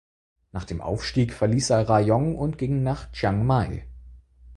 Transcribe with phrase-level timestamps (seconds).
[0.51, 3.85] Nach dem Aufstieg verließ er Rayong und ging nach Chiang Mai.